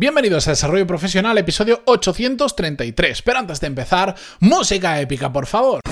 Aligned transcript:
Bienvenidos 0.00 0.48
a 0.48 0.52
Desarrollo 0.52 0.86
Profesional, 0.86 1.36
episodio 1.36 1.82
833. 1.84 3.20
Pero 3.20 3.38
antes 3.38 3.60
de 3.60 3.66
empezar, 3.66 4.14
música 4.40 4.98
épica, 4.98 5.30
por 5.30 5.44
favor. 5.44 5.82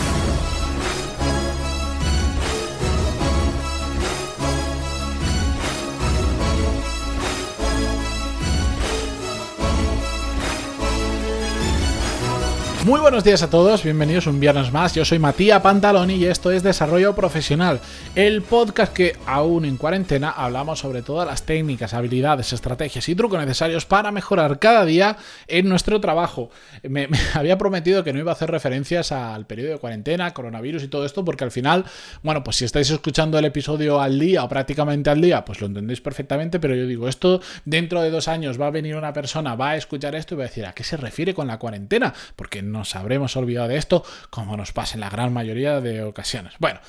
Muy 12.88 13.00
buenos 13.00 13.22
días 13.22 13.42
a 13.42 13.50
todos, 13.50 13.84
bienvenidos 13.84 14.26
un 14.28 14.40
viernes 14.40 14.72
más. 14.72 14.94
Yo 14.94 15.04
soy 15.04 15.18
Matías 15.18 15.60
Pantaloni 15.60 16.14
y 16.14 16.24
esto 16.24 16.50
es 16.50 16.62
Desarrollo 16.62 17.14
Profesional, 17.14 17.80
el 18.14 18.40
podcast 18.40 18.94
que 18.94 19.14
aún 19.26 19.66
en 19.66 19.76
cuarentena 19.76 20.30
hablamos 20.30 20.78
sobre 20.78 21.02
todas 21.02 21.28
las 21.28 21.42
técnicas, 21.42 21.92
habilidades, 21.92 22.54
estrategias 22.54 23.06
y 23.10 23.14
trucos 23.14 23.38
necesarios 23.40 23.84
para 23.84 24.10
mejorar 24.10 24.58
cada 24.58 24.86
día 24.86 25.18
en 25.48 25.68
nuestro 25.68 26.00
trabajo. 26.00 26.48
Me, 26.82 27.10
había 27.34 27.58
prometido 27.58 28.02
que 28.04 28.14
no 28.14 28.20
iba 28.20 28.32
a 28.32 28.34
hacer 28.34 28.50
referencias 28.50 29.12
al 29.12 29.44
periodo 29.44 29.72
de 29.72 29.78
cuarentena, 29.78 30.32
coronavirus 30.32 30.84
y 30.84 30.88
todo 30.88 31.04
esto, 31.04 31.26
porque 31.26 31.44
al 31.44 31.50
final, 31.50 31.84
bueno, 32.22 32.42
pues 32.42 32.56
si 32.56 32.64
estáis 32.64 32.88
escuchando 32.88 33.38
el 33.38 33.44
episodio 33.44 34.00
al 34.00 34.18
día 34.18 34.44
o 34.44 34.48
prácticamente 34.48 35.10
al 35.10 35.20
día, 35.20 35.44
pues 35.44 35.60
lo 35.60 35.66
entendéis 35.66 36.00
perfectamente, 36.00 36.58
pero 36.58 36.74
yo 36.74 36.86
digo, 36.86 37.06
esto 37.06 37.42
dentro 37.66 38.00
de 38.00 38.10
dos 38.10 38.28
años 38.28 38.58
va 38.58 38.68
a 38.68 38.70
venir 38.70 38.96
una 38.96 39.12
persona, 39.12 39.56
va 39.56 39.72
a 39.72 39.76
escuchar 39.76 40.14
esto 40.14 40.34
y 40.34 40.38
va 40.38 40.44
a 40.44 40.46
decir, 40.46 40.64
¿a 40.64 40.72
qué 40.72 40.84
se 40.84 40.96
refiere 40.96 41.34
con 41.34 41.48
la 41.48 41.58
cuarentena? 41.58 42.14
Porque 42.34 42.62
no 42.62 42.77
nos 42.78 42.96
habremos 42.96 43.36
olvidado 43.36 43.68
de 43.68 43.76
esto, 43.76 44.04
como 44.30 44.56
nos 44.56 44.72
pasa 44.72 44.94
en 44.94 45.00
la 45.00 45.10
gran 45.10 45.32
mayoría 45.32 45.80
de 45.80 46.02
ocasiones. 46.02 46.54
Bueno, 46.58 46.80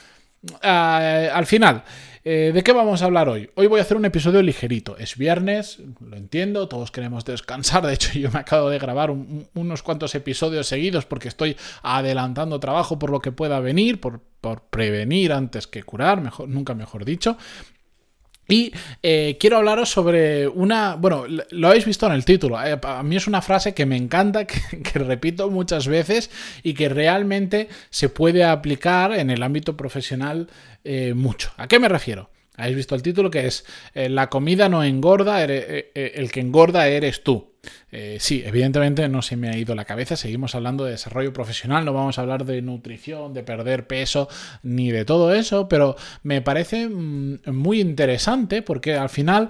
eh, 0.62 1.30
al 1.34 1.46
final, 1.46 1.84
eh, 2.24 2.52
¿de 2.54 2.64
qué 2.64 2.72
vamos 2.72 3.02
a 3.02 3.06
hablar 3.06 3.28
hoy? 3.28 3.50
Hoy 3.56 3.68
voy 3.68 3.80
a 3.80 3.84
hacer 3.84 3.98
un 3.98 4.06
episodio 4.06 4.42
ligerito. 4.42 4.98
Es 4.98 5.18
viernes, 5.18 5.80
lo 6.00 6.16
entiendo, 6.16 6.70
todos 6.70 6.92
queremos 6.92 7.26
descansar. 7.26 7.86
De 7.86 7.94
hecho, 7.94 8.14
yo 8.20 8.32
me 8.32 8.40
acabo 8.40 8.70
de 8.70 8.80
grabar 8.80 9.12
unos 9.12 9.84
cuantos 9.84 10.16
episodios 10.16 10.68
seguidos 10.68 11.06
porque 11.06 11.28
estoy 11.28 11.58
adelantando 11.84 12.60
trabajo 12.60 12.98
por 12.98 13.10
lo 13.10 13.20
que 13.20 13.32
pueda 13.32 13.60
venir, 13.60 14.00
por, 14.00 14.22
por 14.40 14.62
prevenir 14.70 15.34
antes 15.34 15.68
que 15.68 15.84
curar, 15.84 16.22
mejor, 16.22 16.48
nunca 16.48 16.74
mejor 16.74 17.04
dicho. 17.04 17.38
Y 18.50 18.74
eh, 19.04 19.38
quiero 19.40 19.58
hablaros 19.58 19.90
sobre 19.90 20.48
una, 20.48 20.96
bueno, 20.96 21.26
lo 21.52 21.68
habéis 21.68 21.86
visto 21.86 22.08
en 22.08 22.14
el 22.14 22.26
título, 22.26 22.62
eh, 22.64 22.80
a 22.82 23.04
mí 23.04 23.16
es 23.16 23.28
una 23.28 23.44
frase 23.44 23.76
que 23.76 23.86
me 23.86 23.96
encanta, 23.96 24.46
que, 24.48 24.60
repito 24.96 25.50
muchas 25.52 25.88
veces 25.88 26.32
y 26.64 26.74
que 26.74 26.90
realmente 26.90 27.70
se 27.92 28.10
puede 28.10 28.44
aplicar 28.44 29.14
en 29.14 29.30
el 29.30 29.44
ámbito 29.44 29.78
profesional 29.78 30.50
eh, 30.84 31.14
mucho. 31.14 31.52
¿A 31.58 31.68
qué 31.68 31.78
me 31.78 31.90
refiero? 31.90 32.32
Habéis 32.58 32.76
visto 32.76 32.96
el 32.96 33.04
título 33.04 33.32
que 33.32 33.46
es 33.46 33.66
La 33.94 34.30
comida 34.30 34.68
no 34.68 34.84
engorda, 34.84 35.42
el 35.42 36.32
que 36.32 36.40
engorda 36.42 36.90
eres 36.90 37.24
tú. 37.24 37.49
Eh, 37.92 38.18
sí, 38.20 38.44
evidentemente 38.46 39.08
no 39.10 39.22
se 39.22 39.36
me 39.36 39.50
ha 39.50 39.58
ido 39.58 39.76
la 39.76 39.86
cabeza, 39.86 40.16
seguimos 40.16 40.56
hablando 40.56 40.86
de 40.86 40.92
desarrollo 40.92 41.34
profesional, 41.34 41.86
no 41.86 41.94
vamos 41.94 42.18
a 42.18 42.22
hablar 42.22 42.46
de 42.46 42.62
nutrición, 42.62 43.34
de 43.34 43.44
perder 43.44 43.88
peso, 43.88 44.30
ni 44.64 44.92
de 44.92 45.06
todo 45.06 45.34
eso, 45.34 45.68
pero 45.68 45.96
me 46.24 46.42
parece 46.42 46.88
mm, 46.88 47.40
muy 47.48 47.82
interesante 47.82 48.62
porque 48.62 48.96
al 48.96 49.10
final, 49.10 49.50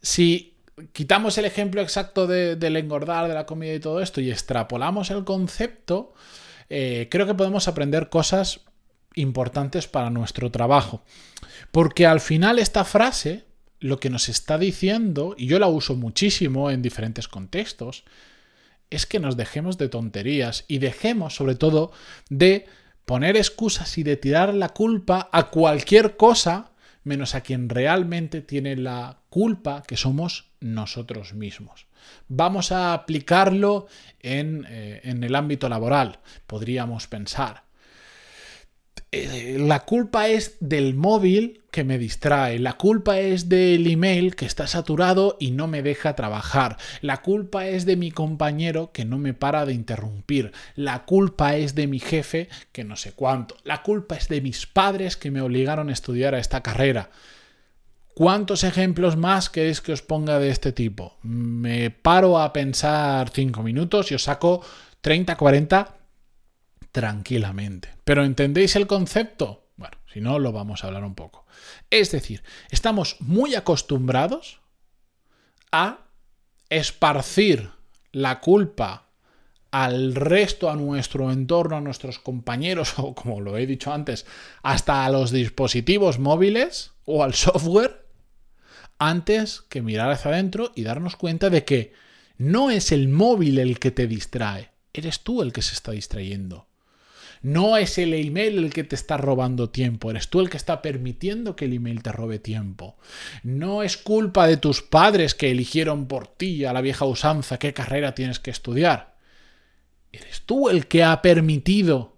si 0.00 0.54
quitamos 0.92 1.36
el 1.38 1.44
ejemplo 1.44 1.80
exacto 1.80 2.26
del 2.26 2.76
engordar, 2.76 3.28
de 3.28 3.34
la 3.34 3.46
comida 3.46 3.74
y 3.74 3.80
todo 3.80 4.00
esto 4.00 4.20
y 4.20 4.30
extrapolamos 4.30 5.10
el 5.10 5.24
concepto, 5.24 6.14
eh, 6.68 7.08
creo 7.10 7.26
que 7.26 7.34
podemos 7.34 7.68
aprender 7.68 8.08
cosas 8.08 8.60
importantes 9.14 9.88
para 9.88 10.10
nuestro 10.10 10.50
trabajo. 10.50 11.02
Porque 11.72 12.06
al 12.06 12.20
final 12.20 12.58
esta 12.58 12.84
frase 12.84 13.44
lo 13.80 13.98
que 13.98 14.10
nos 14.10 14.28
está 14.28 14.58
diciendo, 14.58 15.34
y 15.36 15.46
yo 15.46 15.58
la 15.58 15.66
uso 15.66 15.96
muchísimo 15.96 16.70
en 16.70 16.82
diferentes 16.82 17.28
contextos, 17.28 18.04
es 18.90 19.06
que 19.06 19.20
nos 19.20 19.36
dejemos 19.36 19.78
de 19.78 19.88
tonterías 19.88 20.64
y 20.68 20.78
dejemos 20.78 21.34
sobre 21.34 21.54
todo 21.54 21.92
de 22.28 22.66
poner 23.04 23.36
excusas 23.36 23.98
y 23.98 24.02
de 24.02 24.16
tirar 24.16 24.54
la 24.54 24.70
culpa 24.70 25.28
a 25.32 25.50
cualquier 25.50 26.16
cosa 26.16 26.70
menos 27.02 27.34
a 27.34 27.40
quien 27.40 27.68
realmente 27.68 28.42
tiene 28.42 28.76
la 28.76 29.20
culpa, 29.30 29.82
que 29.86 29.96
somos 29.96 30.50
nosotros 30.60 31.34
mismos. 31.34 31.86
Vamos 32.28 32.72
a 32.72 32.92
aplicarlo 32.92 33.86
en, 34.20 34.66
eh, 34.68 35.00
en 35.04 35.24
el 35.24 35.34
ámbito 35.34 35.68
laboral, 35.68 36.20
podríamos 36.46 37.06
pensar. 37.06 37.64
Eh, 39.12 39.56
la 39.58 39.80
culpa 39.80 40.28
es 40.28 40.56
del 40.60 40.94
móvil 40.94 41.62
que 41.72 41.82
me 41.82 41.98
distrae, 41.98 42.60
la 42.60 42.74
culpa 42.74 43.18
es 43.18 43.48
del 43.48 43.88
email 43.88 44.36
que 44.36 44.46
está 44.46 44.68
saturado 44.68 45.36
y 45.40 45.50
no 45.50 45.66
me 45.66 45.82
deja 45.82 46.14
trabajar, 46.14 46.76
la 47.00 47.20
culpa 47.20 47.66
es 47.66 47.86
de 47.86 47.96
mi 47.96 48.12
compañero 48.12 48.92
que 48.92 49.04
no 49.04 49.18
me 49.18 49.34
para 49.34 49.66
de 49.66 49.72
interrumpir, 49.72 50.52
la 50.76 51.06
culpa 51.06 51.56
es 51.56 51.74
de 51.74 51.88
mi 51.88 51.98
jefe 51.98 52.48
que 52.70 52.84
no 52.84 52.94
sé 52.94 53.10
cuánto, 53.12 53.56
la 53.64 53.82
culpa 53.82 54.14
es 54.14 54.28
de 54.28 54.40
mis 54.40 54.66
padres 54.66 55.16
que 55.16 55.32
me 55.32 55.40
obligaron 55.40 55.88
a 55.88 55.92
estudiar 55.92 56.36
a 56.36 56.38
esta 56.38 56.62
carrera. 56.62 57.10
¿Cuántos 58.14 58.62
ejemplos 58.62 59.16
más 59.16 59.50
queréis 59.50 59.80
que 59.80 59.92
os 59.92 60.02
ponga 60.02 60.38
de 60.38 60.50
este 60.50 60.70
tipo? 60.70 61.16
Me 61.22 61.90
paro 61.90 62.38
a 62.38 62.52
pensar 62.52 63.30
5 63.30 63.62
minutos 63.62 64.12
y 64.12 64.14
os 64.14 64.24
saco 64.24 64.62
30, 65.00 65.36
40 65.36 65.99
tranquilamente. 66.92 67.90
Pero 68.04 68.24
¿entendéis 68.24 68.76
el 68.76 68.86
concepto? 68.86 69.68
Bueno, 69.76 69.96
si 70.12 70.20
no, 70.20 70.38
lo 70.38 70.52
vamos 70.52 70.82
a 70.82 70.88
hablar 70.88 71.04
un 71.04 71.14
poco. 71.14 71.46
Es 71.90 72.10
decir, 72.10 72.42
estamos 72.70 73.16
muy 73.20 73.54
acostumbrados 73.54 74.60
a 75.72 76.06
esparcir 76.68 77.70
la 78.12 78.40
culpa 78.40 79.10
al 79.70 80.14
resto, 80.14 80.68
a 80.68 80.76
nuestro 80.76 81.30
entorno, 81.30 81.76
a 81.76 81.80
nuestros 81.80 82.18
compañeros, 82.18 82.94
o 82.98 83.14
como 83.14 83.40
lo 83.40 83.56
he 83.56 83.66
dicho 83.66 83.92
antes, 83.92 84.26
hasta 84.62 85.04
a 85.04 85.10
los 85.10 85.30
dispositivos 85.30 86.18
móviles 86.18 86.92
o 87.04 87.22
al 87.24 87.34
software, 87.34 88.06
antes 88.98 89.62
que 89.62 89.82
mirar 89.82 90.10
hacia 90.10 90.30
adentro 90.30 90.72
y 90.74 90.82
darnos 90.82 91.16
cuenta 91.16 91.48
de 91.50 91.64
que 91.64 91.92
no 92.36 92.70
es 92.70 92.92
el 92.92 93.08
móvil 93.08 93.58
el 93.58 93.78
que 93.78 93.90
te 93.90 94.06
distrae, 94.06 94.72
eres 94.92 95.20
tú 95.20 95.42
el 95.42 95.52
que 95.52 95.62
se 95.62 95.74
está 95.74 95.92
distrayendo. 95.92 96.66
No 97.42 97.78
es 97.78 97.96
el 97.96 98.12
email 98.12 98.58
el 98.58 98.72
que 98.72 98.84
te 98.84 98.94
está 98.94 99.16
robando 99.16 99.70
tiempo, 99.70 100.10
eres 100.10 100.28
tú 100.28 100.40
el 100.40 100.50
que 100.50 100.58
está 100.58 100.82
permitiendo 100.82 101.56
que 101.56 101.64
el 101.64 101.72
email 101.72 102.02
te 102.02 102.12
robe 102.12 102.38
tiempo. 102.38 102.98
No 103.42 103.82
es 103.82 103.96
culpa 103.96 104.46
de 104.46 104.58
tus 104.58 104.82
padres 104.82 105.34
que 105.34 105.50
eligieron 105.50 106.06
por 106.06 106.26
ti 106.26 106.66
a 106.66 106.74
la 106.74 106.82
vieja 106.82 107.06
usanza 107.06 107.58
qué 107.58 107.72
carrera 107.72 108.14
tienes 108.14 108.40
que 108.40 108.50
estudiar. 108.50 109.16
Eres 110.12 110.42
tú 110.42 110.68
el 110.68 110.86
que 110.86 111.02
ha 111.02 111.22
permitido 111.22 112.16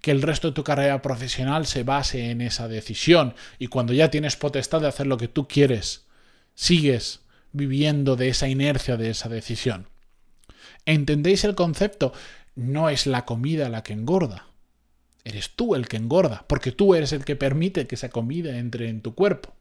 que 0.00 0.10
el 0.10 0.22
resto 0.22 0.48
de 0.48 0.54
tu 0.54 0.64
carrera 0.64 1.02
profesional 1.02 1.66
se 1.66 1.84
base 1.84 2.30
en 2.30 2.40
esa 2.40 2.66
decisión 2.66 3.34
y 3.58 3.68
cuando 3.68 3.92
ya 3.92 4.10
tienes 4.10 4.36
potestad 4.36 4.80
de 4.80 4.88
hacer 4.88 5.06
lo 5.06 5.18
que 5.18 5.28
tú 5.28 5.46
quieres, 5.46 6.06
sigues 6.54 7.20
viviendo 7.52 8.16
de 8.16 8.28
esa 8.28 8.48
inercia 8.48 8.96
de 8.96 9.10
esa 9.10 9.28
decisión. 9.28 9.88
¿Entendéis 10.84 11.44
el 11.44 11.54
concepto? 11.54 12.12
No 12.54 12.88
es 12.88 13.06
la 13.06 13.24
comida 13.24 13.68
la 13.68 13.82
que 13.82 13.92
engorda, 13.92 14.47
Eres 15.24 15.50
tú 15.50 15.74
el 15.74 15.88
que 15.88 15.96
engorda, 15.96 16.44
porque 16.48 16.72
tú 16.72 16.94
eres 16.94 17.12
el 17.12 17.24
que 17.24 17.36
permite 17.36 17.86
que 17.86 17.96
esa 17.96 18.08
comida 18.08 18.56
entre 18.58 18.88
en 18.88 19.02
tu 19.02 19.14
cuerpo. 19.14 19.54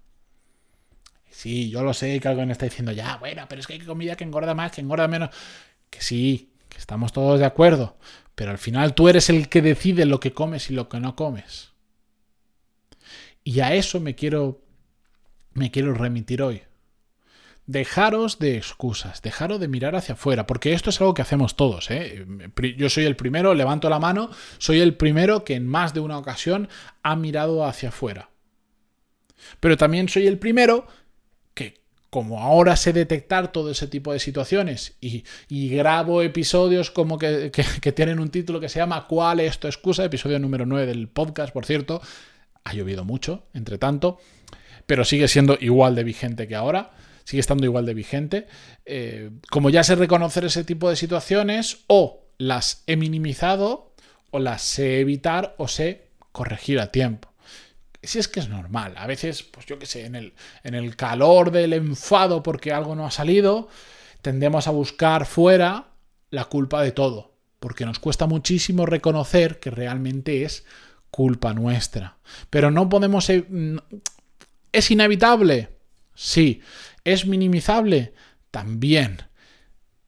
Sí, 1.29 1.69
yo 1.69 1.83
lo 1.83 1.93
sé 1.93 2.19
que 2.19 2.27
alguien 2.27 2.51
está 2.51 2.65
diciendo, 2.65 2.91
ya, 2.91 3.17
bueno, 3.17 3.45
pero 3.49 3.59
es 3.61 3.67
que 3.67 3.73
hay 3.73 3.79
comida 3.79 4.15
que 4.15 4.23
engorda 4.23 4.55
más, 4.55 4.71
que 4.71 4.81
engorda 4.81 5.07
menos. 5.07 5.29
Que 5.89 6.01
sí, 6.01 6.51
que 6.69 6.77
estamos 6.77 7.11
todos 7.11 7.39
de 7.39 7.45
acuerdo, 7.45 7.97
pero 8.35 8.51
al 8.51 8.57
final 8.57 8.95
tú 8.95 9.09
eres 9.09 9.29
el 9.29 9.49
que 9.49 9.61
decide 9.61 10.05
lo 10.05 10.19
que 10.19 10.33
comes 10.33 10.69
y 10.69 10.73
lo 10.73 10.89
que 10.89 10.99
no 10.99 11.15
comes. 11.15 11.71
Y 13.43 13.59
a 13.61 13.73
eso 13.73 13.99
me 13.99 14.15
quiero 14.15 14.61
me 15.57 15.71
quiero 15.71 15.93
remitir 15.93 16.41
hoy. 16.41 16.61
Dejaros 17.67 18.39
de 18.39 18.55
excusas, 18.55 19.21
dejaros 19.21 19.59
de 19.59 19.67
mirar 19.67 19.93
hacia 19.97 20.13
afuera, 20.13 20.47
porque 20.47 20.71
esto 20.71 20.89
es 20.89 21.01
algo 21.01 21.13
que 21.13 21.21
hacemos 21.21 21.57
todos. 21.57 21.91
¿eh? 21.91 22.25
Yo 22.77 22.89
soy 22.89 23.03
el 23.03 23.17
primero, 23.17 23.53
levanto 23.53 23.89
la 23.89 23.99
mano, 23.99 24.29
soy 24.57 24.79
el 24.79 24.95
primero 24.95 25.43
que 25.43 25.55
en 25.55 25.67
más 25.67 25.93
de 25.93 25.99
una 25.99 26.17
ocasión 26.17 26.69
ha 27.03 27.17
mirado 27.17 27.65
hacia 27.65 27.89
afuera. 27.89 28.29
Pero 29.59 29.75
también 29.75 30.07
soy 30.07 30.27
el 30.27 30.39
primero 30.39 30.87
que, 31.53 31.81
como 32.09 32.39
ahora 32.41 32.77
sé 32.77 32.93
detectar 32.93 33.51
todo 33.51 33.69
ese 33.69 33.87
tipo 33.87 34.13
de 34.13 34.19
situaciones 34.19 34.95
y, 35.01 35.25
grabo 35.67 36.21
episodios 36.21 36.89
como 36.89 37.19
que, 37.19 37.51
que, 37.51 37.91
tienen 37.91 38.19
un 38.19 38.29
título 38.29 38.61
que 38.61 38.69
se 38.69 38.79
llama 38.79 39.07
¿Cuál 39.07 39.41
es 39.41 39.59
tu 39.59 39.67
excusa? 39.67 40.05
Episodio 40.05 40.39
número 40.39 40.65
9 40.65 40.85
del 40.85 41.09
podcast, 41.09 41.51
por 41.51 41.65
cierto. 41.65 42.01
Ha 42.63 42.73
llovido 42.73 43.03
mucho, 43.03 43.43
entre 43.53 43.77
tanto, 43.77 44.19
pero 44.85 45.03
sigue 45.03 45.27
siendo 45.27 45.57
igual 45.59 45.95
de 45.95 46.05
vigente 46.05 46.47
que 46.47 46.55
ahora 46.55 46.93
sigue 47.27 47.41
estando 47.41 47.65
igual 47.65 47.85
de 47.85 47.93
vigente. 47.93 48.47
Eh, 48.85 49.31
como 49.51 49.69
ya 49.69 49.83
sé 49.83 49.95
reconocer 49.95 50.45
ese 50.45 50.63
tipo 50.63 50.89
de 50.89 50.95
situaciones, 50.95 51.79
o 51.87 52.23
las 52.37 52.83
he 52.87 52.95
minimizado, 52.95 53.93
o 54.31 54.39
las 54.39 54.61
sé 54.61 55.01
evitar, 55.01 55.53
o 55.57 55.67
sé 55.67 56.07
corregir 56.31 56.79
a 56.79 56.89
tiempo. 56.89 57.33
Si 58.01 58.17
es 58.17 58.29
que 58.29 58.39
es 58.39 58.47
normal, 58.47 58.93
a 58.95 59.07
veces, 59.07 59.43
pues 59.43 59.65
yo 59.65 59.77
qué 59.77 59.85
sé, 59.85 60.05
en 60.05 60.15
el, 60.15 60.35
en 60.63 60.73
el 60.73 60.95
calor 60.95 61.51
del 61.51 61.73
enfado 61.73 62.43
porque 62.43 62.71
algo 62.71 62.95
no 62.95 63.05
ha 63.05 63.11
salido, 63.11 63.67
tendemos 64.21 64.69
a 64.69 64.71
buscar 64.71 65.25
fuera 65.25 65.89
la 66.29 66.45
culpa 66.45 66.81
de 66.81 66.93
todo, 66.93 67.33
porque 67.59 67.85
nos 67.85 67.99
cuesta 67.99 68.25
muchísimo 68.25 68.85
reconocer 68.85 69.59
que 69.59 69.69
realmente 69.69 70.45
es 70.45 70.63
culpa 71.11 71.53
nuestra. 71.53 72.19
Pero 72.49 72.71
no 72.71 72.87
podemos... 72.87 73.29
E-, 73.29 73.45
¿Es 74.71 74.91
inevitable? 74.91 75.76
Sí. 76.17 76.61
¿Es 77.03 77.27
minimizable? 77.27 78.13
También. 78.49 79.21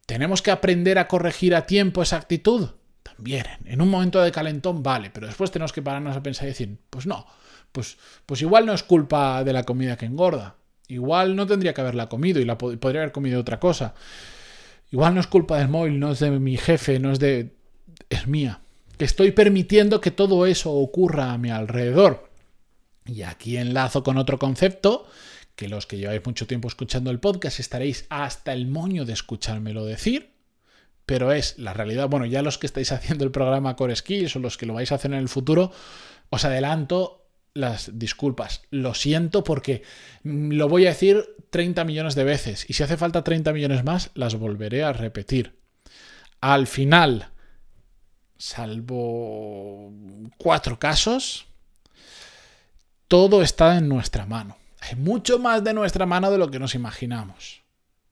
¿Tenemos 0.07 0.41
que 0.41 0.49
aprender 0.49 0.97
a 0.97 1.07
corregir 1.07 1.53
a 1.53 1.67
tiempo 1.67 2.01
esa 2.01 2.17
actitud? 2.17 2.71
También. 3.03 3.45
En 3.65 3.79
un 3.79 3.89
momento 3.89 4.19
de 4.19 4.31
calentón 4.31 4.81
vale, 4.81 5.11
pero 5.11 5.27
después 5.27 5.51
tenemos 5.51 5.71
que 5.71 5.83
pararnos 5.83 6.17
a 6.17 6.23
pensar 6.23 6.45
y 6.45 6.49
decir, 6.49 6.79
pues 6.89 7.05
no, 7.05 7.27
pues, 7.71 7.99
pues 8.25 8.41
igual 8.41 8.65
no 8.65 8.73
es 8.73 8.81
culpa 8.81 9.43
de 9.43 9.53
la 9.53 9.63
comida 9.63 9.97
que 9.97 10.07
engorda. 10.07 10.55
Igual 10.87 11.35
no 11.35 11.45
tendría 11.45 11.75
que 11.75 11.81
haberla 11.81 12.09
comido 12.09 12.39
y 12.39 12.45
la 12.45 12.57
podría 12.57 13.01
haber 13.01 13.11
comido 13.11 13.39
otra 13.39 13.59
cosa. 13.59 13.93
Igual 14.89 15.13
no 15.13 15.21
es 15.21 15.27
culpa 15.27 15.59
del 15.59 15.69
móvil, 15.69 15.99
no 15.99 16.13
es 16.13 16.19
de 16.19 16.31
mi 16.31 16.57
jefe, 16.57 16.97
no 16.97 17.11
es 17.11 17.19
de... 17.19 17.53
es 18.09 18.25
mía. 18.25 18.61
Que 18.97 19.05
estoy 19.05 19.31
permitiendo 19.31 20.01
que 20.01 20.09
todo 20.09 20.47
eso 20.47 20.71
ocurra 20.71 21.33
a 21.33 21.37
mi 21.37 21.51
alrededor. 21.51 22.31
Y 23.05 23.21
aquí 23.21 23.57
enlazo 23.57 24.03
con 24.03 24.17
otro 24.17 24.39
concepto 24.39 25.05
que 25.59 25.67
los 25.67 25.85
que 25.85 25.97
lleváis 25.97 26.25
mucho 26.25 26.47
tiempo 26.47 26.69
escuchando 26.69 27.11
el 27.11 27.19
podcast 27.19 27.59
estaréis 27.59 28.05
hasta 28.07 28.53
el 28.53 28.67
moño 28.67 29.03
de 29.03 29.11
escuchármelo 29.11 29.83
decir, 29.83 30.31
pero 31.05 31.33
es 31.33 31.59
la 31.59 31.73
realidad. 31.73 32.07
Bueno, 32.07 32.25
ya 32.25 32.41
los 32.41 32.57
que 32.57 32.65
estáis 32.65 32.91
haciendo 32.93 33.25
el 33.25 33.31
programa 33.31 33.75
Core 33.75 33.97
Skills 33.97 34.37
o 34.37 34.39
los 34.39 34.57
que 34.57 34.65
lo 34.65 34.73
vais 34.73 34.89
a 34.93 34.95
hacer 34.95 35.11
en 35.11 35.17
el 35.17 35.27
futuro, 35.27 35.73
os 36.29 36.45
adelanto 36.45 37.27
las 37.53 37.99
disculpas. 37.99 38.61
Lo 38.69 38.93
siento 38.93 39.43
porque 39.43 39.83
lo 40.23 40.69
voy 40.69 40.85
a 40.85 40.91
decir 40.91 41.25
30 41.49 41.83
millones 41.83 42.15
de 42.15 42.23
veces 42.23 42.65
y 42.69 42.71
si 42.71 42.83
hace 42.83 42.95
falta 42.95 43.25
30 43.25 43.51
millones 43.51 43.83
más, 43.83 44.11
las 44.13 44.35
volveré 44.35 44.85
a 44.85 44.93
repetir. 44.93 45.59
Al 46.39 46.67
final, 46.67 47.31
salvo 48.37 49.91
cuatro 50.37 50.79
casos, 50.79 51.47
todo 53.09 53.41
está 53.41 53.77
en 53.77 53.89
nuestra 53.89 54.25
mano. 54.25 54.58
Hay 54.81 54.95
mucho 54.95 55.39
más 55.39 55.63
de 55.63 55.73
nuestra 55.73 56.05
mano 56.05 56.31
de 56.31 56.37
lo 56.37 56.49
que 56.51 56.59
nos 56.59 56.75
imaginamos. 56.75 57.63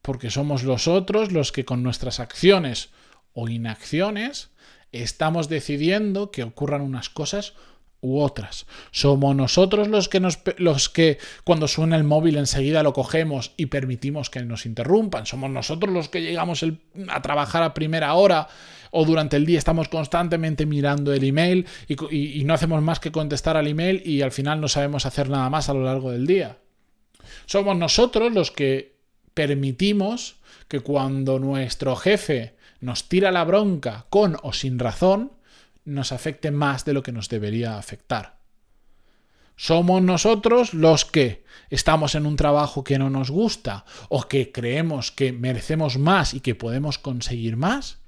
Porque 0.01 0.29
somos 0.29 0.63
los 0.63 0.87
otros 0.87 1.31
los 1.31 1.51
que 1.51 1.65
con 1.65 1.83
nuestras 1.83 2.19
acciones 2.19 2.89
o 3.33 3.49
inacciones 3.49 4.51
estamos 4.91 5.49
decidiendo 5.49 6.31
que 6.31 6.43
ocurran 6.43 6.81
unas 6.81 7.09
cosas 7.09 7.53
u 8.01 8.19
otras. 8.19 8.65
Somos 8.91 9.35
nosotros 9.35 9.87
los 9.87 10.09
que, 10.09 10.19
nos, 10.19 10.39
los 10.57 10.89
que 10.89 11.17
cuando 11.43 11.67
suena 11.67 11.95
el 11.95 12.03
móvil 12.03 12.37
enseguida 12.37 12.83
lo 12.83 12.93
cogemos 12.93 13.53
y 13.57 13.67
permitimos 13.67 14.29
que 14.29 14.43
nos 14.43 14.65
interrumpan. 14.65 15.25
Somos 15.25 15.49
nosotros 15.49 15.93
los 15.93 16.09
que 16.09 16.21
llegamos 16.21 16.63
a 17.09 17.21
trabajar 17.21 17.63
a 17.63 17.73
primera 17.73 18.13
hora 18.13 18.47
o 18.91 19.05
durante 19.05 19.35
el 19.35 19.45
día 19.45 19.57
estamos 19.57 19.89
constantemente 19.89 20.65
mirando 20.65 21.13
el 21.13 21.23
email 21.23 21.65
y, 21.87 22.39
y 22.39 22.43
no 22.43 22.53
hacemos 22.53 22.81
más 22.81 22.99
que 22.99 23.11
contestar 23.11 23.57
al 23.57 23.67
email 23.67 24.01
y 24.05 24.21
al 24.21 24.31
final 24.31 24.61
no 24.61 24.67
sabemos 24.67 25.05
hacer 25.05 25.29
nada 25.29 25.49
más 25.49 25.69
a 25.69 25.73
lo 25.73 25.83
largo 25.83 26.11
del 26.11 26.27
día. 26.27 26.57
Somos 27.45 27.75
nosotros 27.75 28.33
los 28.33 28.51
que 28.51 28.95
permitimos 29.33 30.37
que 30.67 30.79
cuando 30.79 31.39
nuestro 31.39 31.95
jefe 31.95 32.55
nos 32.79 33.09
tira 33.09 33.31
la 33.31 33.43
bronca 33.43 34.05
con 34.09 34.37
o 34.43 34.53
sin 34.53 34.79
razón, 34.79 35.31
nos 35.87 36.11
afecte 36.11 36.51
más 36.51 36.83
de 36.83 36.93
lo 36.93 37.01
que 37.01 37.13
nos 37.13 37.29
debería 37.29 37.77
afectar. 37.77 38.37
Somos 39.55 40.01
nosotros 40.03 40.73
los 40.73 41.05
que 41.05 41.45
estamos 41.69 42.13
en 42.13 42.27
un 42.27 42.35
trabajo 42.35 42.83
que 42.83 42.99
no 42.99 43.09
nos 43.09 43.31
gusta 43.31 43.85
o 44.09 44.27
que 44.27 44.51
creemos 44.51 45.11
que 45.11 45.31
merecemos 45.31 45.97
más 45.97 46.33
y 46.33 46.41
que 46.41 46.55
podemos 46.55 46.99
conseguir 46.99 47.55
más, 47.55 47.99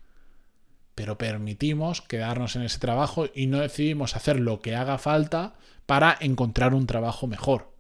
pero 0.94 1.18
permitimos 1.18 2.02
quedarnos 2.02 2.58
en 2.58 2.64
ese 2.64 2.80
trabajo 2.80 3.28
y 3.34 3.48
no 3.48 3.60
decidimos 3.60 4.16
hacer 4.16 4.40
lo 4.40 4.62
que 4.62 4.75
haga 4.75 4.98
falta 4.98 5.56
para 5.86 6.18
encontrar 6.20 6.74
un 6.74 6.86
trabajo 6.86 7.28
mejor. 7.28 7.74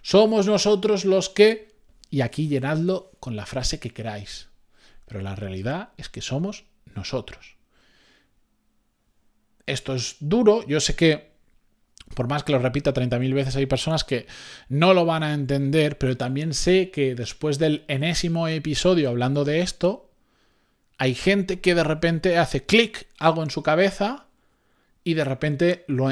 Somos 0.00 0.46
nosotros 0.46 1.04
los 1.04 1.28
que, 1.28 1.74
y 2.08 2.22
aquí 2.22 2.48
llenadlo 2.48 3.12
con 3.20 3.36
la 3.36 3.44
frase 3.44 3.78
que 3.78 3.90
queráis, 3.90 4.48
pero 5.06 5.20
la 5.20 5.36
realidad 5.36 5.90
es 5.98 6.08
que 6.08 6.22
somos 6.22 6.64
nosotros 6.96 7.59
esto 9.70 9.94
es 9.94 10.16
duro, 10.20 10.66
yo 10.66 10.80
sé 10.80 10.94
que 10.94 11.30
por 12.14 12.28
más 12.28 12.42
que 12.42 12.52
lo 12.52 12.58
repita 12.58 12.92
30.000 12.92 13.34
veces, 13.34 13.56
hay 13.56 13.66
personas 13.66 14.02
que 14.02 14.26
no 14.68 14.94
lo 14.94 15.04
van 15.04 15.22
a 15.22 15.32
entender, 15.32 15.96
pero 15.96 16.16
también 16.16 16.54
sé 16.54 16.90
que 16.90 17.14
después 17.14 17.58
del 17.58 17.84
enésimo 17.86 18.48
episodio 18.48 19.08
hablando 19.08 19.44
de 19.44 19.60
esto, 19.60 20.10
hay 20.98 21.14
gente 21.14 21.60
que 21.60 21.74
de 21.74 21.84
repente 21.84 22.36
hace 22.36 22.66
clic, 22.66 23.06
algo 23.18 23.42
en 23.44 23.50
su 23.50 23.62
cabeza, 23.62 24.26
y 25.04 25.14
de 25.14 25.24
repente 25.24 25.84
no 25.86 26.10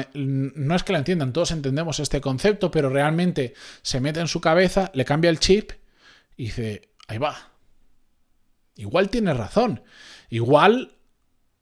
es 0.75 0.83
que 0.83 0.93
lo 0.93 0.97
entiendan, 0.97 1.33
todos 1.33 1.51
entendemos 1.51 1.99
este 1.99 2.21
concepto, 2.21 2.71
pero 2.71 2.89
realmente 2.89 3.53
se 3.81 3.99
mete 3.99 4.19
en 4.19 4.27
su 4.27 4.41
cabeza, 4.41 4.91
le 4.93 5.05
cambia 5.05 5.29
el 5.29 5.39
chip 5.39 5.71
y 6.37 6.45
dice, 6.45 6.89
ahí 7.07 7.17
va. 7.17 7.51
Igual 8.75 9.09
tiene 9.09 9.33
razón. 9.33 9.83
Igual 10.29 10.95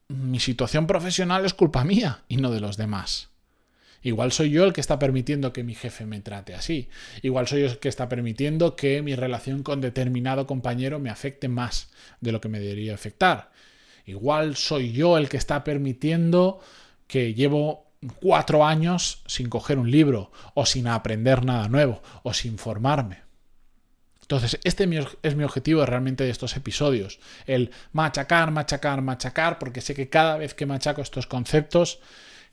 mi 0.07 0.39
situación 0.39 0.88
profesional 0.88 1.45
es 1.45 1.54
culpa 1.54 1.83
mía 1.83 2.24
y 2.27 2.38
no 2.38 2.51
de 2.51 2.59
los 2.59 2.77
demás. 2.77 3.30
Igual 4.04 4.31
soy 4.31 4.51
yo 4.51 4.63
el 4.63 4.74
que 4.74 4.81
está 4.81 5.00
permitiendo 5.00 5.51
que 5.51 5.63
mi 5.63 5.75
jefe 5.75 6.06
me 6.06 6.21
trate 6.21 6.56
así. 6.56 6.88
Igual 7.24 7.48
soy 7.48 7.62
yo 7.62 7.68
el 7.68 7.80
que 7.80 7.89
está 7.89 8.07
permitiendo 8.07 8.75
que 8.75 9.01
mi 9.01 9.15
relación 9.15 9.63
con 9.63 9.81
determinado 9.81 10.48
compañero 10.48 11.00
me 11.00 11.09
afecte 11.09 11.48
más 11.48 11.89
de 12.21 12.31
lo 12.31 12.39
que 12.39 12.48
me 12.48 12.59
debería 12.59 12.94
afectar. 12.94 13.51
Igual 14.06 14.56
soy 14.56 14.94
yo 14.94 15.18
el 15.18 15.27
que 15.27 15.38
está 15.38 15.63
permitiendo 15.63 16.60
que 17.07 17.33
llevo 17.33 17.88
cuatro 18.21 18.65
años 18.65 19.24
sin 19.25 19.50
coger 19.50 19.80
un 19.80 19.92
libro 19.92 20.31
o 20.53 20.65
sin 20.65 20.88
aprender 20.88 21.44
nada 21.44 21.68
nuevo 21.68 22.01
o 22.24 22.33
sin 22.33 22.57
formarme. 22.57 23.26
Entonces, 24.27 24.59
este 24.65 24.89
es 25.24 25.35
mi 25.38 25.44
objetivo 25.45 25.85
realmente 25.85 26.25
de 26.25 26.31
estos 26.31 26.57
episodios, 26.57 27.19
el 27.45 27.71
machacar, 27.94 28.51
machacar, 28.51 29.01
machacar, 29.01 29.57
porque 29.57 29.79
sé 29.79 29.95
que 29.95 30.09
cada 30.09 30.38
vez 30.38 30.53
que 30.53 30.65
machaco 30.65 31.01
estos 31.01 31.27
conceptos, 31.27 32.01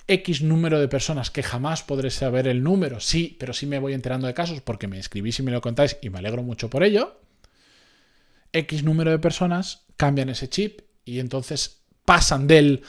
X 0.07 0.43
número 0.43 0.79
de 0.79 0.87
personas 0.87 1.33
que 1.33 1.43
jamás 1.43 1.83
podré 1.83 2.11
saber 2.11 2.47
el 2.47 2.63
número, 2.63 3.01
sí, 3.01 3.37
pero 3.41 3.53
sí 3.53 3.67
me 3.67 3.81
voy 3.81 3.93
enterando 3.93 4.29
de 4.29 4.35
casos 4.35 4.61
porque 4.61 4.87
me 4.87 5.01
escribís 5.01 5.41
y 5.41 5.43
me 5.43 5.51
lo 5.51 5.61
contáis 5.61 5.97
y 6.01 6.11
me 6.11 6.19
alegro 6.19 6.45
mucho 6.45 6.71
por 6.71 6.85
ello. 6.85 7.21
X 8.53 8.85
número 8.85 9.11
de 9.11 9.19
personas 9.19 9.83
cambian 9.97 10.29
ese 10.29 10.49
chip 10.49 10.83
y 11.05 11.19
entonces 11.19 11.81
pasan 12.05 12.47
del, 12.47 12.83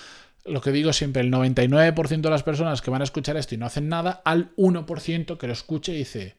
lo 0.44 0.62
que 0.62 0.72
digo 0.72 0.94
siempre, 0.94 1.24
el 1.24 1.32
99% 1.32 2.22
de 2.22 2.30
las 2.30 2.44
personas 2.44 2.84
que 2.84 2.92
van 2.92 3.01
a 3.01 3.06
escuchar 3.06 3.36
esto 3.36 3.56
y 3.56 3.58
no 3.58 3.65
hacen 3.65 3.89
nada, 3.89 4.22
al 4.25 4.56
1% 4.58 5.38
que 5.39 5.48
lo 5.48 5.54
escuche 5.54 5.94
y 5.94 5.98
dice, 5.98 6.36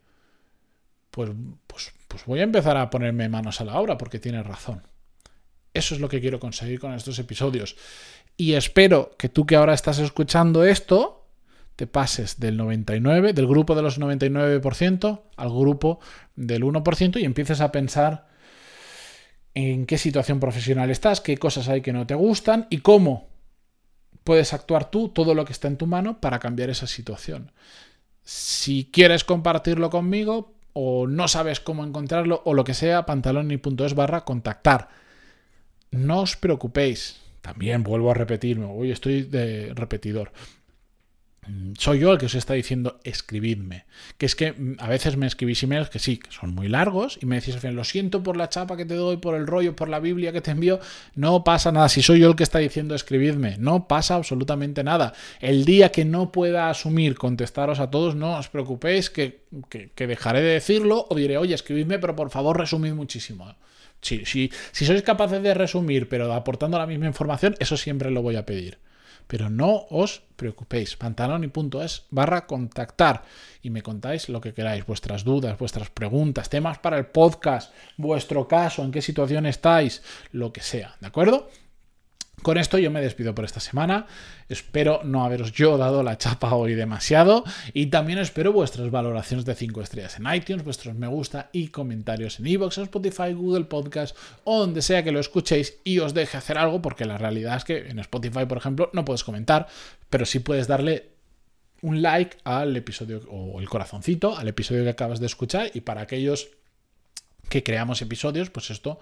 pues, 1.10 1.30
pues, 1.66 1.95
pues 2.08 2.24
voy 2.24 2.40
a 2.40 2.44
empezar 2.44 2.76
a 2.76 2.90
ponerme 2.90 3.28
manos 3.28 3.60
a 3.60 3.64
la 3.64 3.78
obra 3.78 3.98
porque 3.98 4.18
tiene 4.18 4.42
razón. 4.42 4.82
Eso 5.74 5.94
es 5.94 6.00
lo 6.00 6.08
que 6.08 6.20
quiero 6.20 6.40
conseguir 6.40 6.80
con 6.80 6.94
estos 6.94 7.18
episodios. 7.18 7.76
Y 8.36 8.54
espero 8.54 9.10
que 9.18 9.28
tú 9.28 9.46
que 9.46 9.56
ahora 9.56 9.74
estás 9.74 9.98
escuchando 9.98 10.64
esto, 10.64 11.28
te 11.76 11.86
pases 11.86 12.40
del 12.40 12.56
99, 12.56 13.34
del 13.34 13.46
grupo 13.46 13.74
de 13.74 13.82
los 13.82 14.00
99% 14.00 15.22
al 15.36 15.50
grupo 15.50 16.00
del 16.34 16.62
1% 16.62 17.20
y 17.20 17.24
empieces 17.24 17.60
a 17.60 17.72
pensar 17.72 18.28
en 19.54 19.86
qué 19.86 19.98
situación 19.98 20.40
profesional 20.40 20.90
estás, 20.90 21.20
qué 21.20 21.36
cosas 21.36 21.68
hay 21.68 21.82
que 21.82 21.92
no 21.92 22.06
te 22.06 22.14
gustan 22.14 22.66
y 22.70 22.78
cómo 22.78 23.28
puedes 24.24 24.52
actuar 24.52 24.90
tú 24.90 25.10
todo 25.10 25.34
lo 25.34 25.44
que 25.44 25.52
está 25.52 25.68
en 25.68 25.76
tu 25.76 25.86
mano 25.86 26.20
para 26.20 26.38
cambiar 26.38 26.68
esa 26.68 26.86
situación. 26.86 27.52
Si 28.22 28.90
quieres 28.92 29.24
compartirlo 29.24 29.88
conmigo, 29.88 30.55
o 30.78 31.06
no 31.06 31.26
sabes 31.26 31.58
cómo 31.58 31.84
encontrarlo 31.84 32.42
o 32.44 32.52
lo 32.52 32.62
que 32.64 32.74
sea, 32.74 33.06
pantaloni.es 33.06 33.94
barra 33.94 34.26
contactar. 34.26 34.90
No 35.90 36.20
os 36.20 36.36
preocupéis. 36.36 37.18
También 37.40 37.82
vuelvo 37.82 38.10
a 38.10 38.14
repetirme, 38.14 38.66
hoy 38.66 38.90
estoy 38.90 39.22
de 39.22 39.72
repetidor. 39.74 40.32
Mm, 41.46 41.72
soy 41.78 42.00
yo 42.00 42.12
el 42.12 42.18
que 42.18 42.26
os 42.26 42.34
está 42.34 42.54
diciendo 42.54 43.00
escribidme. 43.04 43.84
Que 44.18 44.26
es 44.26 44.34
que 44.34 44.52
mm, 44.52 44.76
a 44.78 44.88
veces 44.88 45.16
me 45.16 45.26
escribís 45.26 45.62
emails 45.62 45.90
que 45.90 45.98
sí, 45.98 46.18
que 46.18 46.30
son 46.30 46.54
muy 46.54 46.68
largos 46.68 47.18
y 47.20 47.26
me 47.26 47.36
decís 47.36 47.62
lo 47.62 47.84
siento 47.84 48.22
por 48.22 48.36
la 48.36 48.48
chapa 48.48 48.76
que 48.76 48.84
te 48.84 48.94
doy, 48.94 49.16
por 49.18 49.34
el 49.34 49.46
rollo, 49.46 49.76
por 49.76 49.88
la 49.88 50.00
Biblia 50.00 50.32
que 50.32 50.40
te 50.40 50.50
envío. 50.50 50.80
No 51.14 51.44
pasa 51.44 51.72
nada. 51.72 51.88
Si 51.88 52.02
soy 52.02 52.20
yo 52.20 52.28
el 52.28 52.36
que 52.36 52.42
está 52.42 52.58
diciendo 52.58 52.94
escribidme, 52.94 53.56
no 53.58 53.88
pasa 53.88 54.14
absolutamente 54.14 54.84
nada. 54.84 55.12
El 55.40 55.64
día 55.64 55.90
que 55.90 56.04
no 56.04 56.32
pueda 56.32 56.70
asumir 56.70 57.16
contestaros 57.16 57.80
a 57.80 57.90
todos, 57.90 58.14
no 58.14 58.38
os 58.38 58.48
preocupéis 58.48 59.10
que, 59.10 59.44
dejaré 59.96 60.40
de 60.40 60.52
decirlo 60.52 61.06
o 61.08 61.14
diré, 61.14 61.38
oye, 61.38 61.54
escribidme, 61.54 61.98
pero 61.98 62.16
por 62.16 62.30
favor 62.30 62.58
resumid 62.58 62.92
muchísimo. 62.92 63.54
Si, 64.00 64.24
si, 64.24 64.52
si 64.72 64.84
sois 64.84 65.02
capaces 65.02 65.42
de 65.42 65.54
resumir, 65.54 66.08
pero 66.08 66.32
aportando 66.32 66.78
la 66.78 66.86
misma 66.86 67.06
información, 67.06 67.56
eso 67.58 67.76
siempre 67.76 68.10
lo 68.10 68.22
voy 68.22 68.36
a 68.36 68.46
pedir 68.46 68.78
Pero 69.26 69.50
no 69.50 69.86
os 69.90 70.22
preocupéis, 70.36 70.96
pantaloni.es 70.96 72.06
barra 72.10 72.46
contactar 72.46 73.24
y 73.62 73.70
me 73.70 73.82
contáis 73.82 74.28
lo 74.28 74.40
que 74.40 74.54
queráis, 74.54 74.86
vuestras 74.86 75.24
dudas, 75.24 75.58
vuestras 75.58 75.90
preguntas, 75.90 76.48
temas 76.48 76.78
para 76.78 76.98
el 76.98 77.06
podcast, 77.06 77.72
vuestro 77.96 78.46
caso, 78.46 78.84
en 78.84 78.92
qué 78.92 79.02
situación 79.02 79.46
estáis, 79.46 80.02
lo 80.32 80.52
que 80.52 80.60
sea, 80.60 80.96
¿de 81.00 81.06
acuerdo? 81.06 81.48
Con 82.46 82.58
esto 82.58 82.78
yo 82.78 82.92
me 82.92 83.00
despido 83.00 83.34
por 83.34 83.44
esta 83.44 83.58
semana. 83.58 84.06
Espero 84.48 85.00
no 85.02 85.24
haberos 85.24 85.50
yo 85.50 85.76
dado 85.78 86.04
la 86.04 86.16
chapa 86.16 86.54
hoy 86.54 86.76
demasiado. 86.76 87.42
Y 87.72 87.86
también 87.86 88.20
espero 88.20 88.52
vuestras 88.52 88.88
valoraciones 88.92 89.44
de 89.44 89.56
5 89.56 89.82
estrellas 89.82 90.16
en 90.16 90.32
iTunes, 90.32 90.62
vuestros 90.62 90.94
me 90.94 91.08
gusta 91.08 91.50
y 91.50 91.70
comentarios 91.70 92.38
en 92.38 92.46
iVoox, 92.46 92.78
Spotify, 92.78 93.32
Google 93.32 93.64
Podcast 93.64 94.16
o 94.44 94.60
donde 94.60 94.80
sea 94.80 95.02
que 95.02 95.10
lo 95.10 95.18
escuchéis 95.18 95.78
y 95.82 95.98
os 95.98 96.14
deje 96.14 96.36
hacer 96.36 96.56
algo, 96.56 96.80
porque 96.80 97.04
la 97.04 97.18
realidad 97.18 97.56
es 97.56 97.64
que 97.64 97.88
en 97.88 97.98
Spotify, 97.98 98.46
por 98.46 98.58
ejemplo, 98.58 98.90
no 98.92 99.04
puedes 99.04 99.24
comentar, 99.24 99.66
pero 100.08 100.24
sí 100.24 100.38
puedes 100.38 100.68
darle 100.68 101.08
un 101.82 102.00
like 102.00 102.36
al 102.44 102.76
episodio 102.76 103.22
o 103.28 103.58
el 103.58 103.68
corazoncito 103.68 104.38
al 104.38 104.46
episodio 104.46 104.84
que 104.84 104.90
acabas 104.90 105.18
de 105.18 105.26
escuchar 105.26 105.72
y 105.74 105.80
para 105.80 106.02
aquellos 106.02 106.50
que 107.48 107.62
creamos 107.62 108.02
episodios, 108.02 108.50
pues 108.50 108.70
esto, 108.70 108.98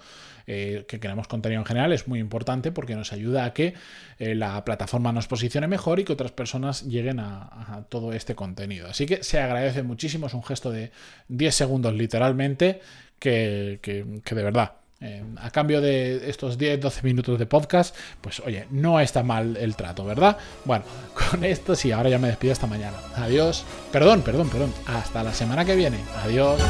eh, 0.47 0.85
que 0.87 1.01
creamos 1.01 1.29
contenido 1.29 1.61
en 1.63 1.67
general, 1.67 1.93
es 1.93 2.07
muy 2.07 2.19
importante 2.19 2.73
porque 2.73 2.95
nos 2.95 3.13
ayuda 3.13 3.45
a 3.45 3.55
que 3.55 3.75
eh, 4.19 4.35
la 4.35 4.65
plataforma 4.65 5.13
nos 5.13 5.27
posicione 5.27 5.67
mejor 5.67 6.01
y 6.01 6.05
que 6.05 6.13
otras 6.13 6.33
personas 6.33 6.83
lleguen 6.85 7.21
a, 7.21 7.87
todo 7.89 8.13
este 8.13 8.35
contenido. 8.35 8.89
Así 8.89 9.07
que 9.07 9.23
se 9.23 9.41
agradece 9.41 9.83
muchísimo, 9.83 10.27
es 10.27 10.35
un 10.35 10.43
gesto 10.43 10.71
de 10.71 10.91
10 11.29 11.55
segundos 11.55 11.95
literalmente, 11.95 12.81
que, 13.19 13.81
de 13.83 14.43
verdad. 14.43 14.73
Eh, 15.01 15.23
a 15.37 15.51
cambio 15.51 15.81
de 15.81 16.31
estos 16.31 16.59
10-12 16.59 17.03
minutos 17.03 17.39
de 17.39 17.47
podcast, 17.47 17.95
pues 18.21 18.41
oye, 18.41 18.67
no 18.71 19.01
está 19.01 19.23
mal 19.23 19.57
el 19.57 19.77
trato, 19.77 20.05
¿verdad? 20.05 20.39
Bueno, 20.65 20.85
con 21.31 21.45
esto 21.45 21.75
sí, 21.75 21.93
ahora 21.93 22.09
ya 22.09 22.19
me 22.19 22.29
despido 22.29 22.53
hasta 22.53 22.67
mañana. 22.67 22.97
Adiós. 23.17 23.65
Perdón, 23.93 24.23
perdón, 24.23 24.49
perdón. 24.49 24.73
Hasta 24.87 25.23
la 25.23 25.35
semana 25.35 25.65
que 25.65 25.75
viene. 25.75 25.99
Adiós. 26.23 26.61